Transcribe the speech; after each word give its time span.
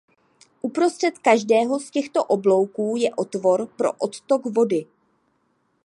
Uprostřed 0.61 1.19
každého 1.19 1.79
z 1.79 1.91
těchto 1.91 2.23
oblouků 2.23 2.95
je 2.97 3.15
otvor 3.15 3.67
pro 3.77 3.93
odtok 3.93 4.45
vody. 4.45 4.85